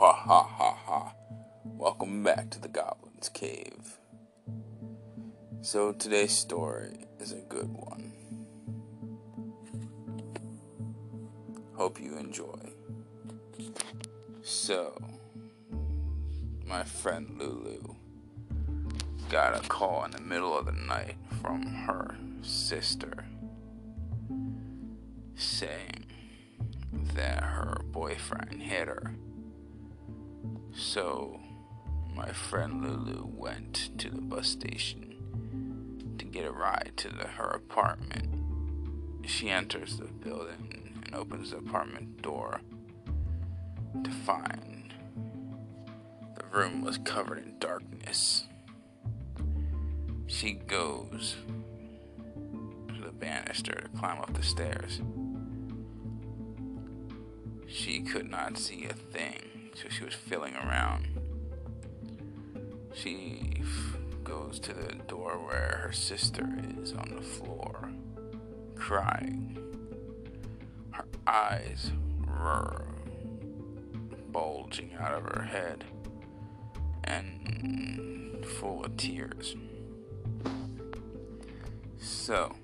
Ha 0.00 0.14
ha 0.14 0.42
ha 0.42 0.78
ha. 0.86 1.12
Welcome 1.62 2.22
back 2.22 2.48
to 2.52 2.58
the 2.58 2.68
Goblin's 2.68 3.28
Cave. 3.28 3.98
So 5.60 5.92
today's 5.92 6.32
story 6.32 7.04
is 7.18 7.32
a 7.32 7.42
good 7.50 7.68
one. 7.68 8.10
Hope 11.74 12.00
you 12.00 12.16
enjoy. 12.16 12.72
So, 14.40 14.98
my 16.64 16.82
friend 16.82 17.36
Lulu 17.38 17.94
got 19.28 19.54
a 19.54 19.68
call 19.68 20.06
in 20.06 20.12
the 20.12 20.22
middle 20.22 20.56
of 20.56 20.64
the 20.64 20.72
night 20.72 21.16
from 21.42 21.60
her 21.66 22.16
sister 22.40 23.26
saying 25.34 26.06
that 27.14 27.42
her 27.42 27.82
boyfriend 27.92 28.62
hit 28.62 28.88
her. 28.88 29.14
So, 30.72 31.40
my 32.14 32.32
friend 32.32 32.82
Lulu 32.82 33.26
went 33.26 33.98
to 33.98 34.10
the 34.10 34.20
bus 34.20 34.48
station 34.48 36.14
to 36.18 36.24
get 36.24 36.44
a 36.44 36.52
ride 36.52 36.92
to 36.98 37.08
the, 37.08 37.26
her 37.26 37.48
apartment. 37.48 38.28
She 39.26 39.50
enters 39.50 39.96
the 39.96 40.06
building 40.06 41.02
and 41.04 41.14
opens 41.14 41.50
the 41.50 41.58
apartment 41.58 42.22
door 42.22 42.60
to 44.04 44.10
find 44.10 44.92
the 46.36 46.44
room 46.56 46.82
was 46.82 46.98
covered 46.98 47.38
in 47.38 47.58
darkness. 47.58 48.44
She 50.26 50.52
goes 50.52 51.36
to 52.94 53.02
the 53.04 53.12
banister 53.12 53.72
to 53.72 53.98
climb 53.98 54.20
up 54.20 54.32
the 54.32 54.42
stairs. 54.42 55.00
She 57.66 58.00
could 58.00 58.30
not 58.30 58.58
see 58.58 58.84
a 58.84 58.92
thing, 58.92 59.49
so 59.74 59.88
she 59.88 60.04
was 60.04 60.14
feeling 60.14 60.54
around. 60.56 61.08
She 62.94 63.62
goes 64.24 64.58
to 64.60 64.72
the 64.72 64.94
door 65.06 65.38
where 65.38 65.80
her 65.84 65.92
sister 65.92 66.46
is 66.80 66.92
on 66.92 67.14
the 67.16 67.22
floor, 67.22 67.90
crying. 68.74 69.56
Her 70.90 71.04
eyes 71.26 71.92
were 72.26 72.84
bulging 74.32 74.94
out 74.98 75.14
of 75.14 75.22
her 75.24 75.42
head 75.42 75.84
and 77.04 78.44
full 78.44 78.84
of 78.84 78.96
tears. 78.96 79.56
So, 81.98 82.54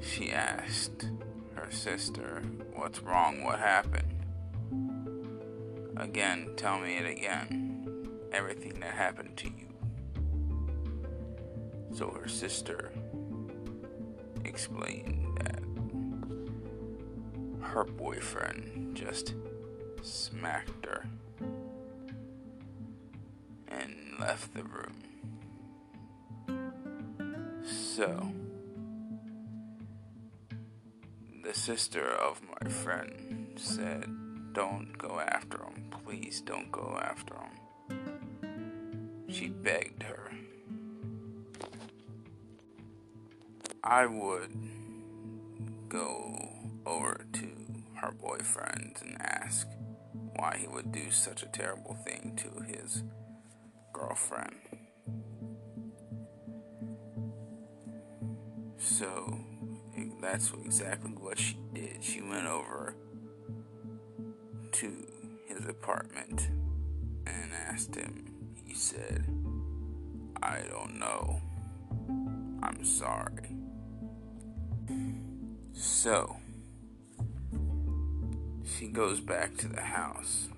she 0.00 0.32
asked 0.32 1.10
her 1.54 1.70
sister, 1.70 2.42
What's 2.74 3.00
wrong? 3.00 3.42
What 3.42 3.58
happened? 3.58 4.15
Again, 5.96 6.50
tell 6.56 6.78
me 6.78 6.98
it 6.98 7.06
again. 7.06 8.08
Everything 8.32 8.78
that 8.80 8.94
happened 8.94 9.36
to 9.38 9.48
you. 9.48 9.66
So 11.92 12.10
her 12.10 12.28
sister 12.28 12.92
explained 14.44 15.38
that 15.38 15.62
her 17.62 17.84
boyfriend 17.84 18.94
just 18.94 19.34
smacked 20.02 20.84
her 20.84 21.06
and 23.68 23.94
left 24.20 24.54
the 24.54 24.64
room. 24.64 25.02
So, 27.64 28.30
the 31.42 31.54
sister 31.54 32.06
of 32.06 32.40
my 32.42 32.68
friend 32.70 33.52
said, 33.56 34.04
Don't 34.56 34.96
go 34.96 35.20
after 35.20 35.58
him. 35.58 35.90
Please 36.02 36.40
don't 36.40 36.72
go 36.72 36.98
after 36.98 37.34
him. 37.34 39.26
She 39.28 39.48
begged 39.48 40.02
her. 40.04 40.30
I 43.84 44.06
would 44.06 44.56
go 45.90 46.38
over 46.86 47.26
to 47.34 47.48
her 47.96 48.12
boyfriend 48.12 48.96
and 49.02 49.20
ask 49.20 49.68
why 50.36 50.56
he 50.58 50.66
would 50.66 50.90
do 50.90 51.10
such 51.10 51.42
a 51.42 51.48
terrible 51.48 51.92
thing 52.06 52.32
to 52.36 52.62
his 52.62 53.02
girlfriend. 53.92 54.56
So 58.78 59.38
that's 60.22 60.50
exactly 60.64 61.10
what 61.10 61.38
she 61.38 61.58
did. 61.74 62.02
She 62.02 62.22
went 62.22 62.46
over 62.46 62.94
to 64.76 64.92
his 65.46 65.66
apartment 65.66 66.50
and 67.26 67.50
asked 67.66 67.94
him. 67.94 68.26
He 68.62 68.74
said, 68.74 69.24
I 70.42 70.60
don't 70.68 70.98
know. 70.98 71.40
I'm 72.62 72.84
sorry. 72.84 73.56
So, 75.72 76.36
she 78.64 78.88
goes 78.88 79.18
back 79.20 79.56
to 79.58 79.68
the 79.68 79.80
house 79.80 80.48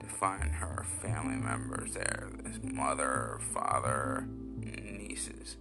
to 0.00 0.06
find 0.06 0.50
her 0.50 0.84
family 1.00 1.36
members 1.36 1.94
there 1.94 2.28
his 2.44 2.62
mother, 2.62 3.38
father, 3.54 4.28
nieces, 4.60 5.56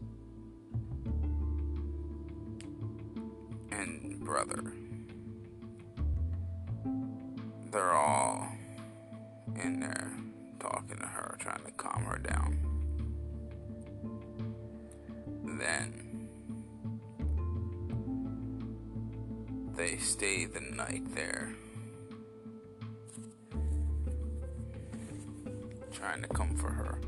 and 3.72 4.20
brother. 4.26 4.74
They're 7.72 7.94
all 7.94 8.48
in 9.62 9.80
there 9.82 10.12
talking 10.60 10.98
to 10.98 11.06
her, 11.06 11.36
trying 11.40 11.64
to 11.66 11.72
calm 11.72 12.04
her 12.04 12.18
down. 12.18 12.60
Then 15.44 16.30
they 19.76 19.98
stay 19.98 20.46
the 20.46 20.62
night 20.62 21.04
there. 21.14 21.54
Trying 25.92 26.22
to 26.22 26.28
comfort 26.30 26.72
her. 26.72 27.02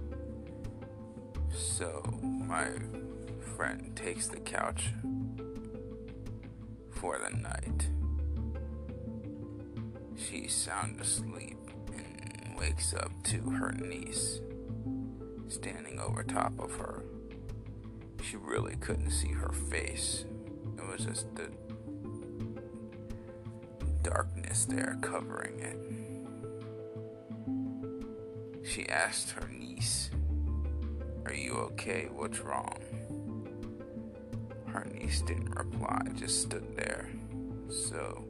So 1.52 2.04
my 2.22 2.68
friend 3.56 3.96
takes 3.96 4.28
the 4.28 4.40
couch 4.40 4.90
for 6.92 7.18
the 7.18 7.36
night. 7.38 7.90
She's 10.20 10.54
sound 10.54 11.00
asleep 11.00 11.58
and 11.94 12.58
wakes 12.60 12.94
up 12.94 13.12
to 13.26 13.38
her 13.52 13.72
niece 13.72 14.42
standing 15.48 16.00
over 16.00 16.24
top 16.24 16.60
of 16.60 16.76
her. 16.76 17.04
She 18.22 18.38
really 18.38 18.76
couldn't 18.76 19.12
see 19.12 19.32
her 19.32 19.52
face. 19.52 20.26
It 20.78 20.86
was 20.86 21.06
just 21.06 21.34
the 21.36 21.50
darkness 24.04 24.66
there 24.66 24.98
covering 25.02 25.60
it. 25.60 25.78
She 28.68 28.88
asked 28.90 29.32
her 29.32 29.48
niece, 29.48 30.12
Are 31.26 31.34
you 31.34 31.54
okay? 31.54 32.08
What's 32.12 32.40
wrong? 32.40 32.78
Her 34.68 34.86
niece 34.94 35.22
didn't 35.22 35.56
reply, 35.56 36.02
just 36.16 36.42
stood 36.44 36.76
there. 36.76 37.10
So 37.70 38.26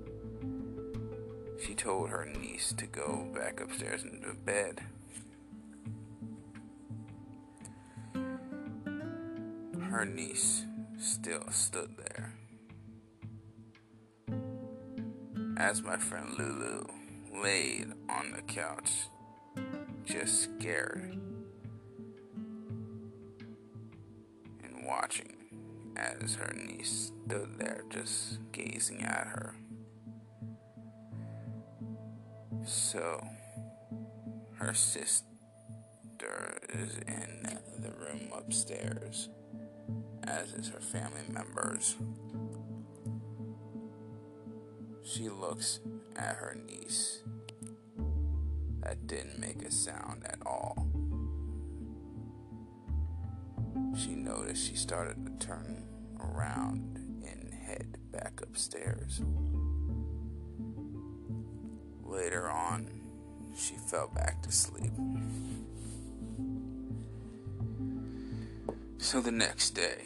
she 1.61 1.75
told 1.75 2.09
her 2.09 2.25
niece 2.25 2.73
to 2.73 2.85
go 2.85 3.27
back 3.33 3.59
upstairs 3.59 4.03
into 4.03 4.33
bed. 4.33 4.81
Her 9.89 10.05
niece 10.05 10.65
still 10.97 11.49
stood 11.51 11.95
there. 11.97 12.33
As 15.57 15.81
my 15.81 15.97
friend 15.97 16.37
Lulu 16.37 16.85
laid 17.43 17.87
on 18.09 18.31
the 18.31 18.41
couch, 18.41 18.91
just 20.05 20.43
scared 20.43 21.19
and 24.63 24.85
watching 24.85 25.35
as 25.97 26.35
her 26.35 26.53
niece 26.55 27.11
stood 27.25 27.57
there 27.57 27.83
just 27.89 28.39
gazing 28.51 29.03
at 29.03 29.27
her. 29.27 29.55
So, 32.65 33.21
her 34.55 34.73
sister 34.73 35.23
is 36.69 36.97
in 37.07 37.59
the 37.79 37.91
room 37.91 38.31
upstairs, 38.35 39.29
as 40.23 40.53
is 40.53 40.69
her 40.69 40.79
family 40.79 41.21
members. 41.29 41.95
She 45.03 45.29
looks 45.29 45.79
at 46.15 46.35
her 46.35 46.55
niece. 46.67 47.23
That 48.81 49.07
didn't 49.07 49.39
make 49.39 49.61
a 49.63 49.71
sound 49.71 50.23
at 50.25 50.39
all. 50.45 50.87
She 53.97 54.15
noticed 54.15 54.67
she 54.67 54.75
started 54.75 55.25
to 55.25 55.45
turn 55.45 55.85
around 56.19 56.97
and 57.25 57.53
head 57.53 57.97
back 58.11 58.41
upstairs. 58.41 59.21
Later 62.09 62.49
on, 62.49 62.89
she 63.55 63.75
fell 63.75 64.07
back 64.15 64.41
to 64.41 64.51
sleep. 64.51 64.91
So 68.97 69.21
the 69.21 69.31
next 69.31 69.71
day, 69.71 70.05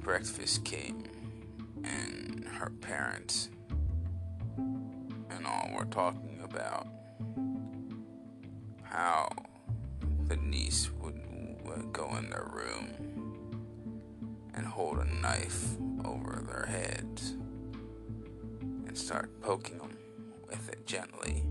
breakfast 0.00 0.64
came, 0.64 1.02
and 1.82 2.46
her 2.46 2.70
parents 2.80 3.50
and 4.56 5.44
all 5.44 5.68
were 5.76 5.84
talking 5.86 6.40
about 6.44 6.86
how 8.84 9.28
the 10.28 10.36
niece 10.36 10.90
would, 11.00 11.20
would 11.64 11.92
go 11.92 12.16
in 12.18 12.30
their 12.30 12.48
room 12.52 13.82
and 14.54 14.64
hold 14.64 14.98
a 14.98 15.04
knife 15.20 15.70
over 16.04 16.44
their 16.46 16.66
heads 16.66 17.30
and 18.86 18.96
start 18.96 19.40
poking 19.40 19.78
them 19.78 19.90
gently. 20.86 21.44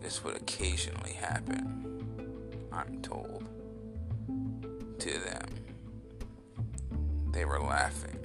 This 0.00 0.24
would 0.24 0.36
occasionally 0.36 1.12
happen, 1.12 2.66
I'm 2.72 3.00
told, 3.00 3.44
to 4.98 5.18
them. 5.20 5.46
They 7.30 7.44
were 7.44 7.60
laughing. 7.60 8.18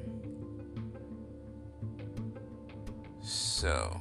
So, 3.22 4.00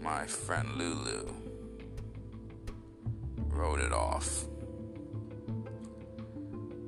my 0.00 0.26
friend 0.26 0.68
Lulu 0.76 1.34
wrote 3.48 3.80
it 3.80 3.92
off. 3.92 4.44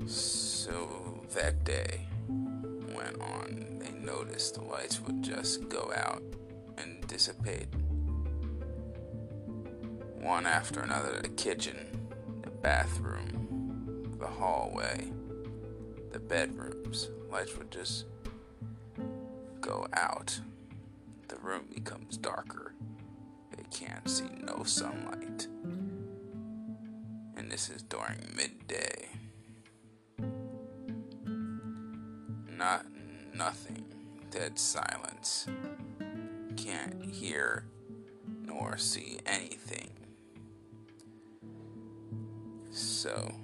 So 0.07 1.25
that 1.35 1.65
day 1.65 2.07
on, 3.21 3.79
they 3.81 3.91
noticed 3.93 4.55
the 4.55 4.63
lights 4.63 5.01
would 5.01 5.23
just 5.23 5.69
go 5.69 5.93
out 5.95 6.23
and 6.79 7.07
dissipate. 7.07 7.69
One 10.21 10.47
after 10.47 10.81
another 10.81 11.21
the 11.23 11.29
kitchen, 11.29 12.09
the 12.43 12.51
bathroom, 12.51 14.17
the 14.19 14.27
hallway, 14.27 15.13
the 16.13 16.19
bedrooms. 16.19 17.11
Lights 17.31 17.57
would 17.59 17.71
just 17.71 18.07
go 19.61 19.87
out. 19.93 20.39
The 21.29 21.37
room 21.37 21.67
becomes 21.75 22.17
darker 22.17 22.73
They 23.57 23.65
can't 23.71 24.09
see 24.09 24.29
no 24.43 24.63
sunlight. 24.65 25.47
And 27.37 27.51
this 27.51 27.69
is 27.69 27.83
during 27.83 28.19
midday. 28.37 29.09
Not 32.57 32.87
nothing. 33.37 33.85
Dead 34.31 34.59
silence. 34.59 35.47
Can't 36.57 37.05
hear 37.05 37.65
nor 38.45 38.79
see 38.79 39.19
anything. 39.27 39.91
So, 42.71 43.35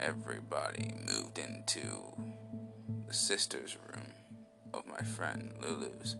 everybody 0.00 0.94
moved 1.06 1.38
into 1.38 1.80
the 3.06 3.14
sister's 3.14 3.76
room 3.88 4.06
of 4.74 4.86
my 4.86 5.00
friend 5.04 5.52
Lulu's. 5.60 6.16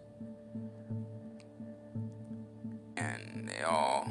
And 2.97 3.49
they 3.49 3.63
all 3.63 4.07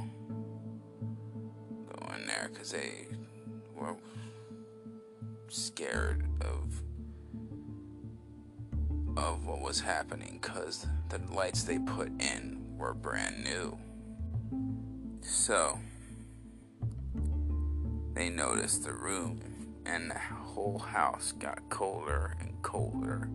go 1.87 2.13
in 2.15 2.27
there 2.27 2.49
because 2.51 2.71
they 2.71 3.07
scared 5.81 6.23
of 6.41 6.83
of 9.17 9.45
what 9.45 9.61
was 9.61 9.81
happening 9.81 10.37
because 10.39 10.85
the 11.09 11.19
lights 11.33 11.63
they 11.63 11.79
put 11.79 12.09
in 12.21 12.63
were 12.77 12.93
brand 12.93 13.43
new. 13.43 13.77
So 15.21 15.79
they 18.13 18.29
noticed 18.29 18.83
the 18.83 18.93
room 18.93 19.41
and 19.85 20.11
the 20.11 20.19
whole 20.19 20.77
house 20.79 21.33
got 21.33 21.67
colder 21.69 22.35
and 22.39 22.61
colder 22.61 23.27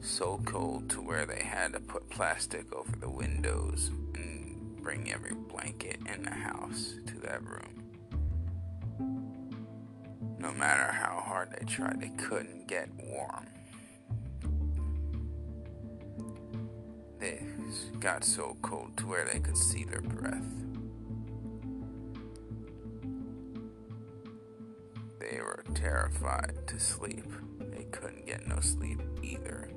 so 0.00 0.40
cold 0.44 0.88
to 0.90 1.00
where 1.00 1.26
they 1.26 1.42
had 1.42 1.72
to 1.72 1.80
put 1.80 2.08
plastic 2.08 2.72
over 2.74 2.96
the 2.96 3.08
windows 3.08 3.90
and 4.14 4.76
bring 4.82 5.12
every 5.12 5.34
blanket 5.34 5.98
in 6.12 6.24
the 6.24 6.30
house 6.30 6.94
to 7.06 7.14
that 7.20 7.42
room. 7.42 7.83
No 10.44 10.52
matter 10.52 10.92
how 10.92 11.22
hard 11.24 11.52
they 11.52 11.64
tried, 11.64 12.02
they 12.02 12.10
couldn't 12.22 12.68
get 12.68 12.90
warm. 13.02 13.46
They 17.18 17.46
got 17.98 18.24
so 18.24 18.54
cold 18.60 18.94
to 18.98 19.06
where 19.06 19.24
they 19.24 19.38
could 19.38 19.56
see 19.56 19.84
their 19.84 20.02
breath. 20.02 20.44
They 25.18 25.38
were 25.40 25.64
terrified 25.72 26.52
to 26.66 26.78
sleep. 26.78 27.24
They 27.58 27.84
couldn't 27.84 28.26
get 28.26 28.46
no 28.46 28.60
sleep 28.60 29.00
either. 29.22 29.70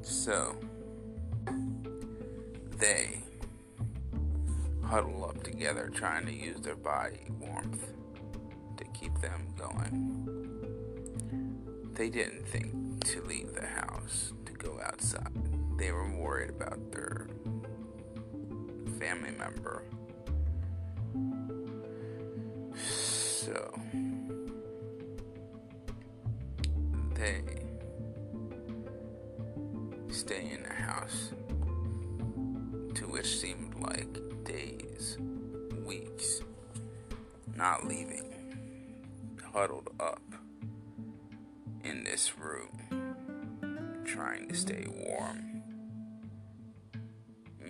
So, 0.00 0.56
they 2.78 3.24
huddle 4.88 5.22
up 5.26 5.42
together 5.42 5.90
trying 5.94 6.24
to 6.24 6.32
use 6.32 6.58
their 6.62 6.74
body 6.74 7.26
warmth 7.38 7.92
to 8.78 8.84
keep 8.98 9.12
them 9.20 9.46
going. 9.58 10.16
They 11.92 12.08
didn't 12.08 12.48
think 12.48 13.04
to 13.04 13.20
leave 13.24 13.52
the 13.52 13.66
house 13.66 14.32
to 14.46 14.52
go 14.54 14.80
outside. 14.82 15.28
They 15.76 15.92
were 15.92 16.10
worried 16.16 16.48
about 16.48 16.90
their 16.90 17.28
family 18.98 19.32
member. 19.38 19.82
So, 22.74 23.78
they 27.14 27.42
stay 30.08 30.50
in 30.50 30.62
the 30.62 30.72
house, 30.72 31.32
to 32.98 33.06
which 33.06 33.38
seemed 33.38 33.76
like 33.76 34.18
days, 34.42 35.18
weeks, 35.86 36.40
not 37.54 37.86
leaving, 37.86 39.36
huddled 39.52 39.88
up 40.00 40.20
in 41.84 42.02
this 42.02 42.36
room, 42.36 44.02
trying 44.04 44.48
to 44.48 44.54
stay 44.56 44.84
warm. 44.88 45.62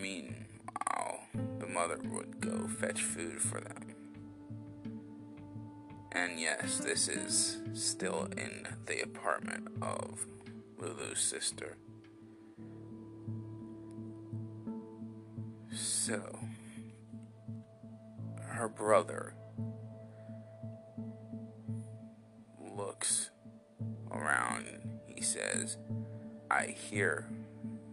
Meanwhile, 0.00 1.21
the 1.59 1.67
mother 1.67 1.99
would 2.05 2.41
go 2.41 2.67
fetch 2.67 3.03
food 3.03 3.38
for 3.38 3.61
them. 3.61 3.95
And 6.12 6.41
yes, 6.41 6.79
this 6.79 7.07
is 7.07 7.59
still 7.75 8.29
in 8.35 8.67
the 8.87 9.03
apartment 9.03 9.69
of 9.83 10.26
Lulu's 10.79 11.21
sister. 11.21 11.76
So, 15.79 16.21
her 18.49 18.69
brother 18.69 19.35
looks 22.77 23.31
around. 24.11 24.67
He 25.07 25.23
says, 25.23 25.79
I 26.51 26.67
hear 26.67 27.29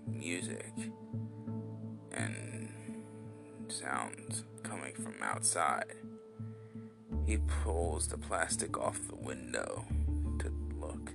music 0.07 0.73
and 2.11 2.71
sounds 3.67 4.43
coming 4.63 4.95
from 4.95 5.13
outside. 5.21 5.93
He 7.27 7.37
pulls 7.63 8.07
the 8.07 8.17
plastic 8.17 8.79
off 8.79 8.99
the 9.07 9.15
window 9.15 9.85
to 10.39 10.49
look. 10.79 11.11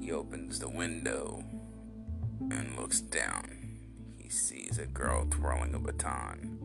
He 0.00 0.12
opens 0.12 0.58
the 0.60 0.70
window 0.70 1.44
and 2.50 2.74
looks 2.74 3.00
down 3.02 3.65
he 4.26 4.32
sees 4.32 4.78
a 4.78 4.86
girl 4.86 5.24
twirling 5.30 5.72
a 5.72 5.78
baton 5.78 6.58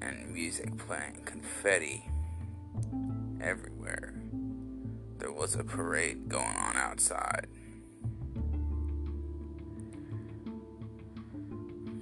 and 0.00 0.30
music 0.34 0.76
playing 0.76 1.22
confetti 1.24 2.04
everywhere. 3.40 4.12
There 5.16 5.32
was 5.32 5.54
a 5.54 5.64
parade 5.64 6.28
going 6.28 6.44
on 6.44 6.76
outside. 6.76 7.46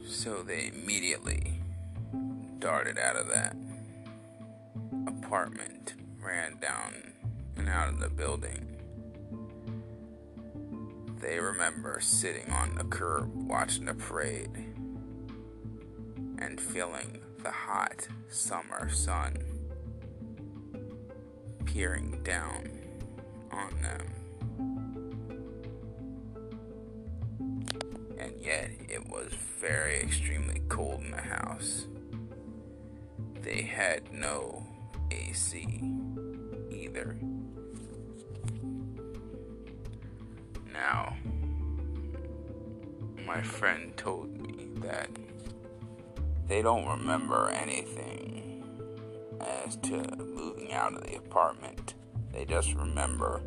So 0.05 0.43
they 0.43 0.73
immediately 0.75 1.61
darted 2.59 2.99
out 2.99 3.15
of 3.15 3.29
that 3.29 3.57
apartment, 5.07 5.95
ran 6.21 6.59
down 6.59 7.13
and 7.57 7.69
out 7.69 7.89
of 7.89 8.01
the 8.01 8.09
building 8.09 8.84
they 11.25 11.41
remember 11.41 11.99
sitting 12.03 12.51
on 12.51 12.75
the 12.75 12.85
curb 12.85 13.31
watching 13.35 13.87
the 13.87 13.95
parade 13.95 14.51
and 16.39 16.61
feeling 16.61 17.19
the 17.43 17.51
hot 17.51 18.07
summer 18.29 18.91
sun 18.91 19.39
peering 21.65 22.21
down 22.25 22.69
on 23.51 23.71
them. 23.81 24.03
And 28.19 28.33
yet 28.39 28.71
it 28.91 29.09
was 29.09 29.33
very 29.59 30.01
extremely 30.01 30.61
cold 30.69 31.01
in 31.01 31.11
the 31.11 31.17
house. 31.17 31.87
They 33.41 33.63
had 33.63 34.13
no 34.13 34.67
AC 35.11 35.81
either. 36.71 37.17
My 43.35 43.43
friend 43.43 43.97
told 43.97 44.31
me 44.41 44.69
that 44.77 45.09
they 46.47 46.63
don't 46.63 46.87
remember 46.87 47.49
anything 47.49 48.63
as 49.41 49.77
to 49.77 50.05
moving 50.17 50.73
out 50.73 50.95
of 50.95 51.03
the 51.03 51.17
apartment. 51.17 51.95
They 52.33 52.45
just 52.45 52.75
remember 52.75 53.43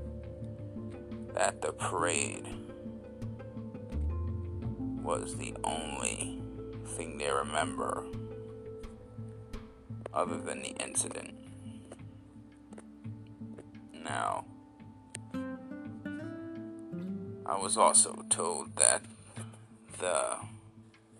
that 1.33 1.61
the 1.61 1.71
parade 1.71 2.45
was 5.01 5.37
the 5.37 5.55
only 5.63 6.41
thing 6.97 7.17
they 7.17 7.31
remember 7.31 8.05
other 10.13 10.37
than 10.37 10.63
the 10.63 10.75
incident. 10.83 11.33
Now, 14.03 14.43
I 17.45 17.57
was 17.57 17.77
also 17.77 18.25
told 18.29 18.75
that 18.75 19.01
the 19.99 20.37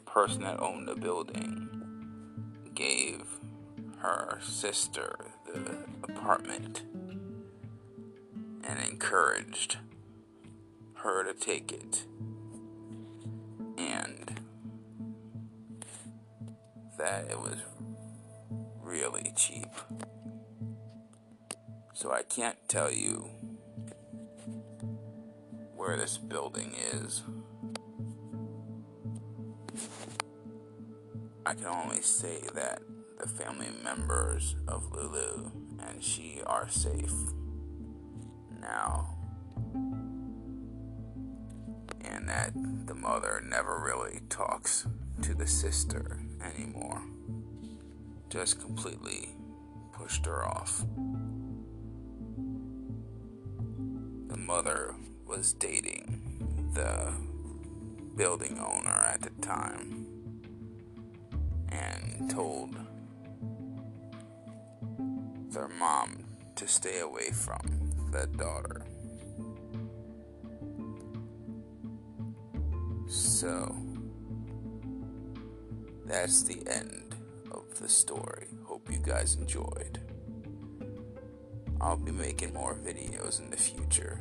person 0.05 0.43
that 0.43 0.59
owned 0.59 0.87
the 0.87 0.95
building 0.95 1.69
gave 2.73 3.23
her 3.99 4.39
sister 4.41 5.17
the 5.45 5.77
apartment 6.03 6.83
and 8.63 8.79
encouraged 8.87 9.77
her 10.95 11.23
to 11.23 11.33
take 11.33 11.71
it. 11.71 12.03
And 13.77 14.41
that 16.97 17.29
it 17.29 17.39
was 17.39 17.57
really 18.81 19.31
cheap. 19.35 19.69
So 21.93 22.11
I 22.11 22.23
can't 22.23 22.57
tell 22.67 22.91
you 22.91 23.29
where 25.75 25.97
this 25.97 26.17
building 26.17 26.73
is. 26.91 27.23
I 31.47 31.53
can 31.53 31.67
only 31.67 32.01
say 32.01 32.41
that 32.55 32.81
the 33.21 33.25
family 33.25 33.69
members 33.81 34.57
of 34.67 34.91
Lulu 34.91 35.49
and 35.79 36.03
she 36.03 36.41
are 36.45 36.67
safe 36.67 37.13
now. 38.59 39.15
And 42.03 42.27
that 42.27 42.51
the 42.85 42.95
mother 42.95 43.41
never 43.47 43.79
really 43.79 44.19
talks 44.27 44.87
to 45.21 45.33
the 45.33 45.47
sister 45.47 46.19
anymore. 46.43 47.01
Just 48.29 48.59
completely 48.59 49.29
pushed 49.93 50.25
her 50.25 50.45
off. 50.45 50.83
The 54.27 54.37
mother 54.37 54.95
was 55.25 55.53
dating 55.53 56.73
the 56.73 57.13
building 58.17 58.59
owner 58.59 59.07
at 59.13 59.21
the 59.21 59.29
time 59.41 60.06
and 61.69 62.29
told 62.29 62.75
their 65.51 65.67
mom 65.67 66.23
to 66.55 66.67
stay 66.67 66.99
away 66.99 67.29
from 67.31 67.91
that 68.11 68.35
daughter. 68.37 68.85
So, 73.07 73.75
that's 76.05 76.43
the 76.43 76.61
end 76.67 77.15
of 77.51 77.79
the 77.79 77.87
story. 77.87 78.47
Hope 78.65 78.89
you 78.91 78.99
guys 78.99 79.35
enjoyed. 79.35 79.99
I'll 81.79 81.97
be 81.97 82.11
making 82.11 82.53
more 82.53 82.75
videos 82.75 83.39
in 83.39 83.49
the 83.49 83.57
future. 83.57 84.19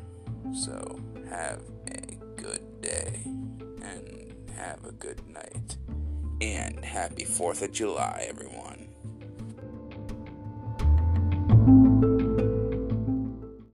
So, 0.55 1.01
have 1.29 1.63
a 1.89 2.17
good 2.37 2.81
day 2.81 3.23
and 3.25 4.35
have 4.55 4.85
a 4.85 4.93
good 4.93 5.27
night. 5.29 5.77
And 6.41 6.85
happy 6.85 7.25
4th 7.25 7.63
of 7.63 7.73
July, 7.73 8.27
everyone. 8.29 8.86